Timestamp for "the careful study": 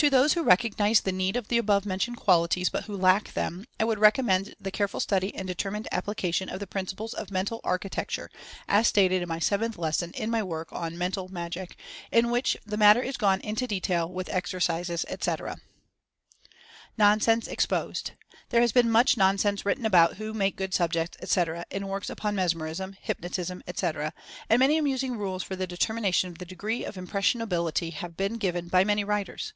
4.58-5.34